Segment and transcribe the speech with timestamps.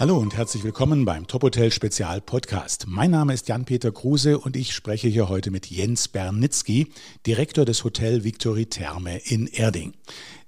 [0.00, 2.86] Hallo und herzlich willkommen beim Top Hotel Spezial Podcast.
[2.88, 6.90] Mein Name ist Jan-Peter Kruse und ich spreche hier heute mit Jens Bernitzky,
[7.26, 9.92] Direktor des Hotel Victory Therme in Erding.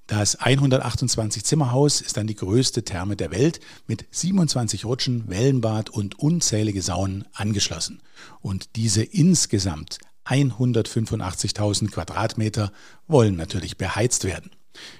[0.06, 6.18] Das 128 Zimmerhaus ist dann die größte Therme der Welt mit 27 Rutschen, Wellenbad und
[6.18, 8.00] unzählige Saunen angeschlossen.
[8.40, 12.72] Und diese insgesamt 185.000 Quadratmeter
[13.06, 14.50] wollen natürlich beheizt werden.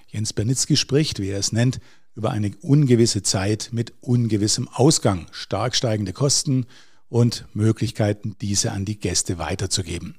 [0.09, 1.80] Jens Bernitzky spricht, wie er es nennt,
[2.14, 6.67] über eine ungewisse Zeit mit ungewissem Ausgang, stark steigende Kosten
[7.08, 10.16] und Möglichkeiten, diese an die Gäste weiterzugeben.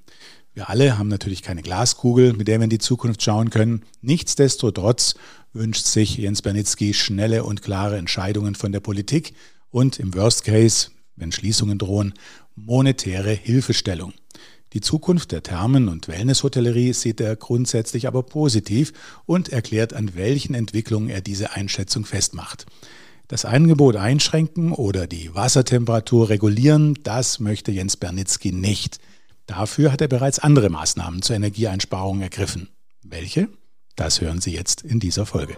[0.53, 3.83] Wir alle haben natürlich keine Glaskugel, mit der wir in die Zukunft schauen können.
[4.01, 5.15] Nichtsdestotrotz
[5.51, 9.33] wünscht sich Jens Bernitzky schnelle und klare Entscheidungen von der Politik
[9.71, 12.13] und im Worst Case, wenn Schließungen drohen,
[12.55, 14.13] monetäre Hilfestellung.
[14.73, 18.91] Die Zukunft der Thermen- und Wellnesshotellerie sieht er grundsätzlich aber positiv
[19.27, 22.65] und erklärt, an welchen Entwicklungen er diese Einschätzung festmacht.
[23.27, 28.99] Das Angebot einschränken oder die Wassertemperatur regulieren, das möchte Jens Bernitzky nicht.
[29.45, 32.69] Dafür hat er bereits andere Maßnahmen zur Energieeinsparung ergriffen.
[33.03, 33.49] Welche?
[33.95, 35.55] Das hören Sie jetzt in dieser Folge.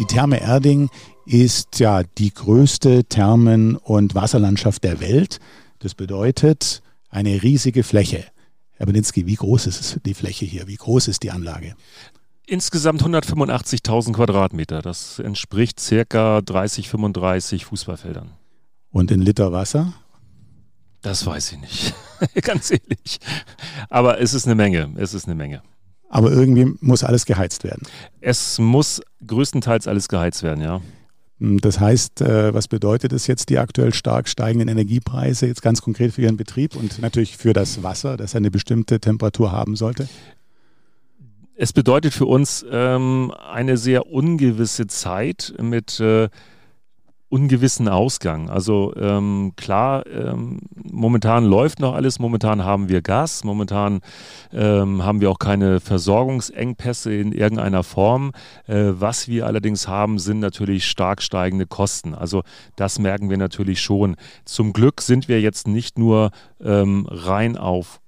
[0.00, 0.88] Die Therme Erding
[1.26, 5.40] ist ja die größte Thermen- und Wasserlandschaft der Welt.
[5.80, 8.24] Das bedeutet eine riesige Fläche.
[8.72, 10.66] Herr Beninsky, wie groß ist die Fläche hier?
[10.66, 11.74] Wie groß ist die Anlage?
[12.46, 14.80] Insgesamt 185.000 Quadratmeter.
[14.80, 18.30] Das entspricht circa 30, 35 Fußballfeldern.
[18.90, 19.92] Und in Liter Wasser?
[21.02, 21.94] Das weiß ich nicht.
[22.42, 23.18] Ganz ehrlich.
[23.90, 24.94] Aber es ist eine Menge.
[24.96, 25.62] Es ist eine Menge.
[26.10, 27.86] Aber irgendwie muss alles geheizt werden.
[28.20, 30.82] Es muss größtenteils alles geheizt werden, ja.
[31.38, 35.80] Hm, das heißt, äh, was bedeutet es jetzt, die aktuell stark steigenden Energiepreise, jetzt ganz
[35.80, 40.08] konkret für Ihren Betrieb und natürlich für das Wasser, das eine bestimmte Temperatur haben sollte?
[41.54, 46.28] Es bedeutet für uns ähm, eine sehr ungewisse Zeit mit äh,
[47.30, 48.50] ungewissen Ausgang.
[48.50, 54.00] Also ähm, klar, ähm, momentan läuft noch alles, momentan haben wir Gas, momentan
[54.52, 58.32] ähm, haben wir auch keine Versorgungsengpässe in irgendeiner Form.
[58.66, 62.14] Äh, was wir allerdings haben, sind natürlich stark steigende Kosten.
[62.14, 62.42] Also
[62.74, 64.16] das merken wir natürlich schon.
[64.44, 68.00] Zum Glück sind wir jetzt nicht nur ähm, rein auf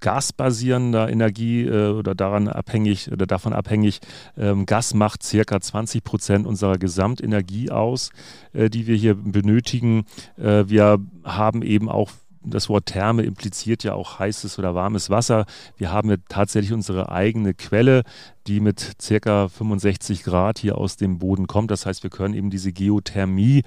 [0.00, 4.00] gasbasierender Energie äh, oder daran abhängig oder davon abhängig.
[4.36, 8.10] Ähm, Gas macht circa 20 Prozent unserer Gesamtenergie aus,
[8.52, 10.04] äh, die wir hier benötigen.
[10.36, 12.10] Äh, wir haben eben auch
[12.42, 15.46] das Wort Therme impliziert ja auch heißes oder warmes Wasser.
[15.76, 18.02] Wir haben ja tatsächlich unsere eigene Quelle,
[18.46, 21.70] die mit circa 65 Grad hier aus dem Boden kommt.
[21.70, 23.64] Das heißt, wir können eben diese Geothermie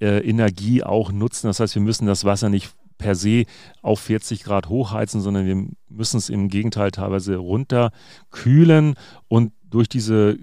[0.00, 1.46] äh, Energie auch nutzen.
[1.46, 3.44] Das heißt, wir müssen das Wasser nicht per se
[3.82, 8.94] auf 40 Grad hochheizen, sondern wir müssen es im Gegenteil teilweise runterkühlen
[9.28, 10.38] und durch diese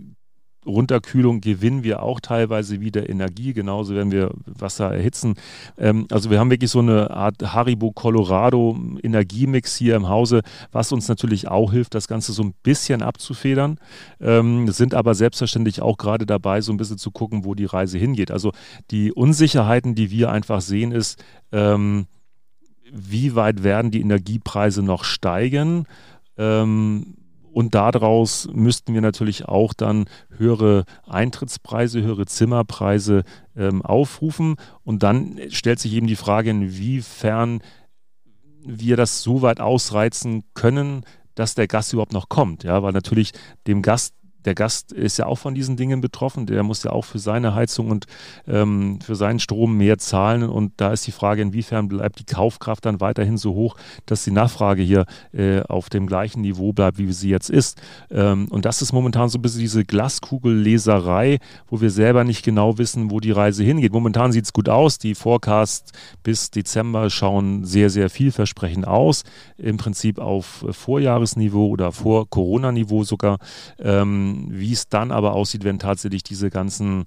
[0.65, 5.35] Runterkühlung gewinnen wir auch teilweise wieder Energie, genauso werden wir Wasser erhitzen.
[5.77, 10.91] Ähm, also wir haben wirklich so eine Art Haribo Colorado Energiemix hier im Hause, was
[10.91, 13.79] uns natürlich auch hilft, das Ganze so ein bisschen abzufedern,
[14.21, 17.97] ähm, sind aber selbstverständlich auch gerade dabei, so ein bisschen zu gucken, wo die Reise
[17.97, 18.31] hingeht.
[18.31, 18.51] Also
[18.91, 22.07] die Unsicherheiten, die wir einfach sehen, ist, ähm,
[22.93, 25.85] wie weit werden die Energiepreise noch steigen?
[26.37, 27.15] Ähm,
[27.51, 30.05] und daraus müssten wir natürlich auch dann
[30.37, 33.23] höhere Eintrittspreise, höhere Zimmerpreise
[33.55, 34.55] ähm, aufrufen.
[34.83, 37.61] Und dann stellt sich eben die Frage, inwiefern
[38.65, 41.03] wir das so weit ausreizen können,
[41.35, 42.63] dass der Gast überhaupt noch kommt.
[42.63, 43.33] Ja, weil natürlich
[43.67, 44.15] dem Gast
[44.45, 46.45] der Gast ist ja auch von diesen Dingen betroffen.
[46.45, 48.05] Der muss ja auch für seine Heizung und
[48.47, 50.43] ähm, für seinen Strom mehr zahlen.
[50.43, 54.31] Und da ist die Frage, inwiefern bleibt die Kaufkraft dann weiterhin so hoch, dass die
[54.31, 57.81] Nachfrage hier äh, auf dem gleichen Niveau bleibt, wie sie jetzt ist.
[58.11, 62.77] Ähm, und das ist momentan so ein bisschen diese Glaskugelleserei, wo wir selber nicht genau
[62.77, 63.93] wissen, wo die Reise hingeht.
[63.93, 64.97] Momentan sieht es gut aus.
[64.97, 65.91] Die Forecasts
[66.23, 69.23] bis Dezember schauen sehr, sehr vielversprechend aus.
[69.57, 73.37] Im Prinzip auf Vorjahresniveau oder vor Corona-Niveau sogar.
[73.79, 77.05] Ähm, wie es dann aber aussieht, wenn tatsächlich diese ganzen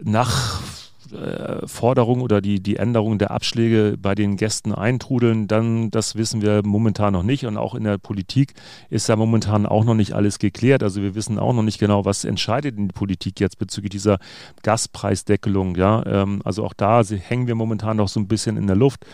[0.00, 6.62] Nachforderungen oder die, die Änderungen der Abschläge bei den Gästen eintrudeln, dann das wissen wir
[6.64, 7.46] momentan noch nicht.
[7.46, 8.54] Und auch in der Politik
[8.90, 10.82] ist ja momentan auch noch nicht alles geklärt.
[10.82, 14.18] Also wir wissen auch noch nicht genau, was entscheidet in die Politik jetzt bezüglich dieser
[14.62, 15.76] Gaspreisdeckelung.
[15.76, 19.06] Ja, ähm, also auch da hängen wir momentan noch so ein bisschen in der Luft.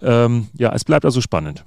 [0.00, 1.64] Ähm, ja, es bleibt also spannend.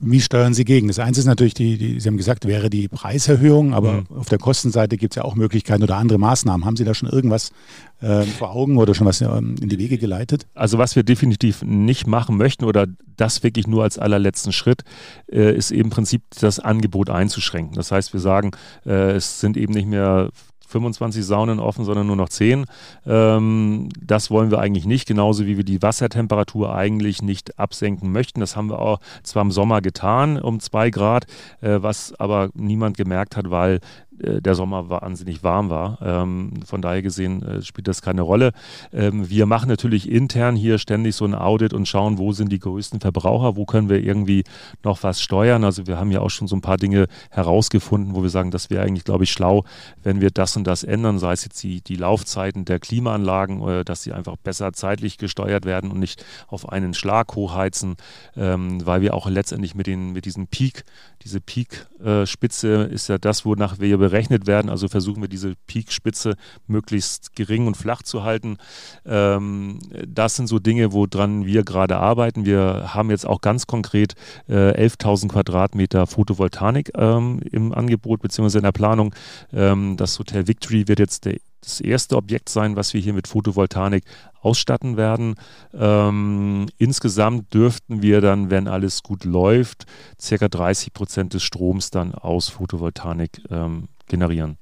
[0.00, 0.88] Wie steuern Sie gegen?
[0.88, 4.06] Das eins ist natürlich, die, die, Sie haben gesagt, wäre die Preiserhöhung, aber mhm.
[4.16, 6.64] auf der Kostenseite gibt es ja auch Möglichkeiten oder andere Maßnahmen.
[6.64, 7.52] Haben Sie da schon irgendwas
[8.00, 10.46] äh, vor Augen oder schon was ähm, in die Wege geleitet?
[10.54, 12.86] Also was wir definitiv nicht machen möchten oder
[13.16, 14.82] das wirklich nur als allerletzten Schritt,
[15.30, 17.74] äh, ist eben im Prinzip das Angebot einzuschränken.
[17.74, 18.52] Das heißt, wir sagen,
[18.86, 20.30] äh, es sind eben nicht mehr
[20.74, 22.66] 25 Saunen offen, sondern nur noch 10.
[23.06, 28.40] Ähm, das wollen wir eigentlich nicht, genauso wie wir die Wassertemperatur eigentlich nicht absenken möchten.
[28.40, 31.26] Das haben wir auch zwar im Sommer getan um zwei Grad,
[31.60, 33.80] äh, was aber niemand gemerkt hat, weil
[34.18, 35.98] der Sommer wahnsinnig warm war.
[36.02, 38.52] Ähm, von daher gesehen äh, spielt das keine Rolle.
[38.92, 42.58] Ähm, wir machen natürlich intern hier ständig so ein Audit und schauen, wo sind die
[42.58, 44.44] größten Verbraucher, wo können wir irgendwie
[44.82, 45.64] noch was steuern.
[45.64, 48.70] Also wir haben ja auch schon so ein paar Dinge herausgefunden, wo wir sagen, das
[48.70, 49.64] wäre eigentlich, glaube ich, schlau,
[50.02, 53.84] wenn wir das und das ändern, sei es jetzt die, die Laufzeiten der Klimaanlagen, äh,
[53.84, 57.96] dass sie einfach besser zeitlich gesteuert werden und nicht auf einen Schlag hochheizen,
[58.36, 60.84] ähm, weil wir auch letztendlich mit, den, mit diesem Peak,
[61.24, 64.68] diese Peak-Spitze ist ja das, wonach wir berechnet werden.
[64.68, 66.36] Also versuchen wir diese Peakspitze
[66.66, 68.58] möglichst gering und flach zu halten.
[69.06, 72.44] Ähm, das sind so Dinge, woran wir gerade arbeiten.
[72.44, 74.14] Wir haben jetzt auch ganz konkret
[74.46, 78.58] äh, 11.000 Quadratmeter Photovoltaik ähm, im Angebot bzw.
[78.58, 79.14] in der Planung.
[79.54, 83.26] Ähm, das Hotel Victory wird jetzt der das erste Objekt sein, was wir hier mit
[83.26, 84.04] Photovoltaik
[84.40, 85.34] ausstatten werden.
[85.72, 89.86] Ähm, insgesamt dürften wir dann, wenn alles gut läuft,
[90.20, 94.56] circa 30 Prozent des Stroms dann aus Photovoltaik ähm, generieren.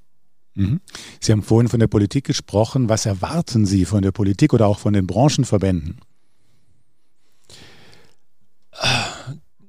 [0.54, 0.80] Mhm.
[1.20, 2.88] Sie haben vorhin von der Politik gesprochen.
[2.88, 6.00] Was erwarten Sie von der Politik oder auch von den Branchenverbänden?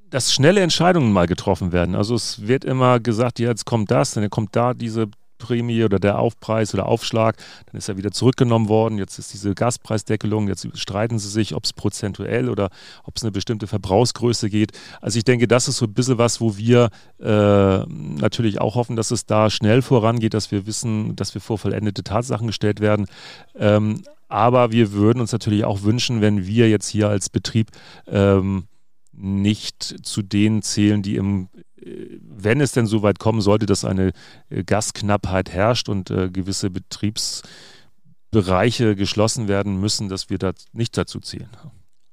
[0.09, 1.95] dass schnelle Entscheidungen mal getroffen werden.
[1.95, 5.07] Also es wird immer gesagt, ja, jetzt kommt das, dann kommt da diese
[5.43, 7.35] Prämie oder der Aufpreis oder Aufschlag,
[7.65, 8.97] dann ist er wieder zurückgenommen worden.
[8.97, 12.69] Jetzt ist diese Gaspreisdeckelung, jetzt streiten sie sich, ob es prozentuell oder
[13.03, 14.71] ob es eine bestimmte Verbrauchsgröße geht.
[15.01, 18.95] Also ich denke, das ist so ein bisschen was, wo wir äh, natürlich auch hoffen,
[18.95, 23.07] dass es da schnell vorangeht, dass wir wissen, dass wir vor vollendete Tatsachen gestellt werden.
[23.55, 27.69] Ähm, aber wir würden uns natürlich auch wünschen, wenn wir jetzt hier als Betrieb
[28.07, 28.63] ähm,
[29.11, 31.49] nicht zu denen zählen, die im
[32.35, 34.12] wenn es denn so weit kommen sollte, dass eine
[34.50, 41.19] äh, Gasknappheit herrscht und äh, gewisse Betriebsbereiche geschlossen werden müssen, dass wir da nicht dazu
[41.19, 41.50] zählen.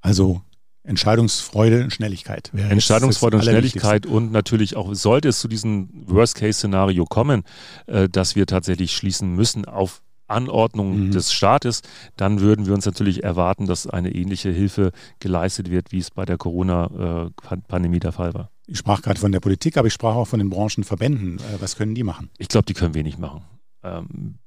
[0.01, 0.43] Also
[0.83, 2.51] Entscheidungsfreude und Schnelligkeit.
[2.55, 7.43] Entscheidungsfreude und Schnelligkeit und natürlich auch, sollte es zu diesem Worst-Case-Szenario kommen,
[7.87, 11.11] äh, dass wir tatsächlich schließen müssen auf Anordnung mhm.
[11.11, 11.83] des Staates,
[12.17, 16.25] dann würden wir uns natürlich erwarten, dass eine ähnliche Hilfe geleistet wird, wie es bei
[16.25, 18.51] der Corona-Pandemie der Fall war.
[18.67, 21.39] Ich sprach gerade von der Politik, aber ich sprach auch von den Branchenverbänden.
[21.39, 22.31] Äh, was können die machen?
[22.39, 23.43] Ich glaube, die können wenig machen.
[23.83, 24.39] Ähm,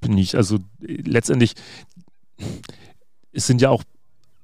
[0.00, 1.54] bin ich, also letztendlich,
[3.32, 3.82] es sind ja auch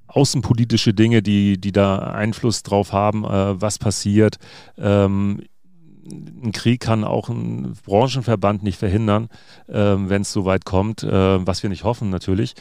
[0.06, 4.36] außenpolitische Dinge, die, die da Einfluss drauf haben, äh, was passiert.
[4.78, 5.42] Ähm,
[6.06, 9.28] ein Krieg kann auch ein Branchenverband nicht verhindern,
[9.68, 12.54] äh, wenn es so weit kommt, äh, was wir nicht hoffen natürlich.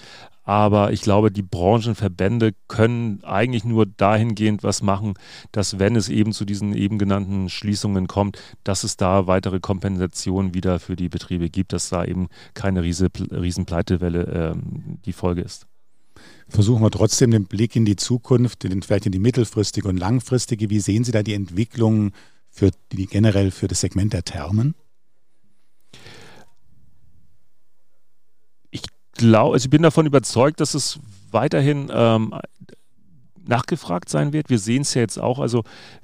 [0.43, 5.15] Aber ich glaube, die Branchenverbände können eigentlich nur dahingehend was machen,
[5.51, 10.53] dass wenn es eben zu diesen eben genannten Schließungen kommt, dass es da weitere Kompensationen
[10.53, 14.55] wieder für die Betriebe gibt, dass da eben keine riese, Riesenpleitewelle äh,
[15.05, 15.65] die Folge ist.
[16.47, 20.69] Versuchen wir trotzdem den Blick in die Zukunft, in, vielleicht in die mittelfristige und langfristige.
[20.69, 22.11] Wie sehen Sie da die Entwicklung
[22.55, 24.75] für die, generell für das Segment der Thermen?
[29.15, 30.99] glaube, also ich bin davon überzeugt, dass es
[31.31, 32.33] weiterhin ähm,
[33.45, 34.49] nachgefragt sein wird.
[34.49, 35.39] Wir sehen es ja jetzt auch.
[35.39, 35.63] Also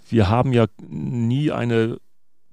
[0.10, 1.98] wir haben ja nie eine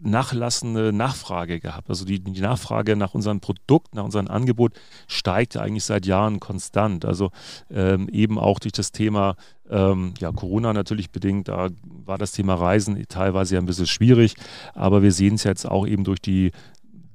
[0.00, 1.90] nachlassende Nachfrage gehabt.
[1.90, 4.72] Also die, die, Nachfrage nach unserem Produkt, nach unserem Angebot
[5.08, 7.04] steigt eigentlich seit Jahren konstant.
[7.04, 7.30] Also
[7.68, 9.34] ähm, eben auch durch das Thema
[9.70, 11.68] ähm, ja, Corona natürlich bedingt, da
[12.04, 14.34] war das Thema Reisen teilweise ja ein bisschen schwierig,
[14.74, 16.52] aber wir sehen es jetzt auch eben durch die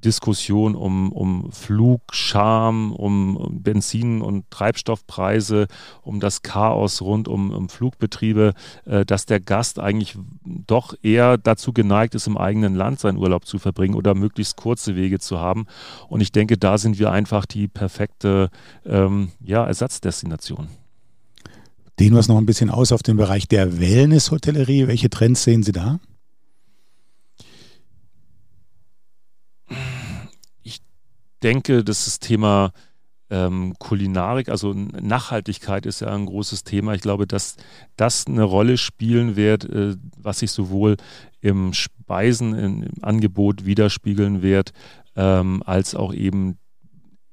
[0.03, 5.67] Diskussion um, um Flugscham, um Benzin- und Treibstoffpreise,
[6.01, 8.53] um das Chaos rund um, um Flugbetriebe,
[8.85, 13.45] äh, dass der Gast eigentlich doch eher dazu geneigt ist, im eigenen Land seinen Urlaub
[13.45, 15.65] zu verbringen oder möglichst kurze Wege zu haben.
[16.09, 18.49] Und ich denke, da sind wir einfach die perfekte
[18.85, 20.67] ähm, ja, Ersatzdestination.
[21.99, 24.87] Dehnen wir es noch ein bisschen aus auf den Bereich der Wellness-Hotellerie.
[24.87, 25.99] Welche Trends sehen Sie da?
[31.43, 32.71] denke, dass das Thema
[33.29, 36.93] ähm, Kulinarik, also Nachhaltigkeit ist ja ein großes Thema.
[36.93, 37.57] Ich glaube, dass
[37.95, 40.97] das eine Rolle spielen wird, äh, was sich sowohl
[41.41, 44.71] im Speisenangebot widerspiegeln wird,
[45.15, 46.57] ähm, als auch eben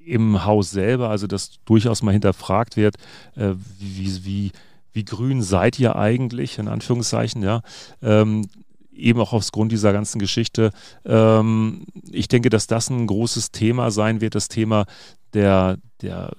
[0.04, 2.96] im Haus selber, also dass durchaus mal hinterfragt wird,
[3.36, 4.52] äh, wie, wie
[4.92, 7.62] wie grün seid ihr eigentlich, in Anführungszeichen, ja.
[8.02, 8.48] Ähm,
[8.92, 10.72] eben auch aufgrund dieser ganzen Geschichte.
[11.04, 14.86] Ähm, ich denke, dass das ein großes Thema sein wird, das Thema
[15.32, 16.32] der, der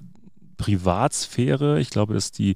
[0.58, 1.80] Privatsphäre.
[1.80, 2.56] Ich glaube, dass die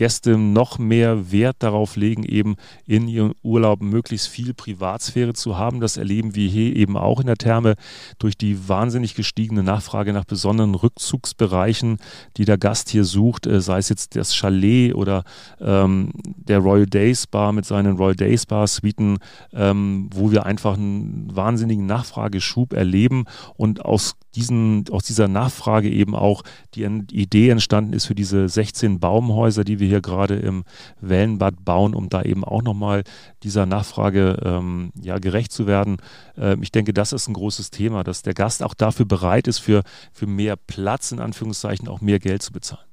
[0.00, 5.78] Gäste noch mehr Wert darauf legen, eben in ihren Urlauben möglichst viel Privatsphäre zu haben.
[5.78, 7.74] Das erleben wir hier eben auch in der Therme
[8.18, 11.98] durch die wahnsinnig gestiegene Nachfrage nach besonderen Rückzugsbereichen,
[12.38, 15.22] die der Gast hier sucht, äh, sei es jetzt das Chalet oder
[15.60, 19.18] ähm, der Royal Days Bar mit seinen Royal Days Bar Suiten,
[19.52, 23.26] ähm, wo wir einfach einen wahnsinnigen Nachfrageschub erleben
[23.58, 26.42] und aus diesen, aus dieser Nachfrage eben auch
[26.74, 30.64] die Idee entstanden ist für diese 16 Baumhäuser, die wir hier gerade im
[31.00, 33.02] Wellenbad bauen, um da eben auch nochmal
[33.42, 35.98] dieser Nachfrage ähm, ja, gerecht zu werden.
[36.36, 39.58] Ähm, ich denke, das ist ein großes Thema, dass der Gast auch dafür bereit ist,
[39.58, 39.82] für,
[40.12, 42.84] für mehr Platz, in Anführungszeichen, auch mehr Geld zu bezahlen.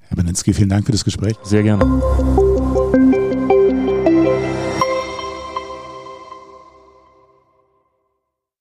[0.00, 1.36] Herr Benensky, vielen Dank für das Gespräch.
[1.42, 1.84] Sehr gerne.